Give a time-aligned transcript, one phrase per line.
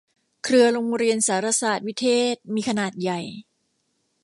[0.43, 3.19] เครือโรงเรียนสารสาสน์วิเทศมีขนาดใหญ่